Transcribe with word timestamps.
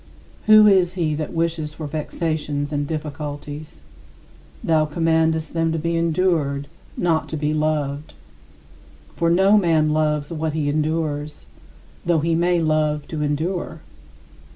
Who 0.47 0.65
is 0.65 0.93
he 0.93 1.13
that 1.13 1.31
wishes 1.31 1.75
for 1.75 1.85
vexations 1.85 2.71
and 2.73 2.87
difficulties? 2.87 3.81
Thou 4.63 4.87
commandest 4.87 5.53
them 5.53 5.71
to 5.73 5.77
be 5.77 5.95
endured, 5.95 6.65
not 6.97 7.29
to 7.29 7.37
be 7.37 7.53
loved. 7.53 8.15
For 9.15 9.29
no 9.29 9.59
man 9.59 9.91
loves 9.93 10.33
what 10.33 10.53
he 10.53 10.69
endures, 10.69 11.45
though 12.03 12.17
he 12.17 12.33
may 12.33 12.59
love 12.59 13.07
to 13.09 13.21
endure. 13.21 13.81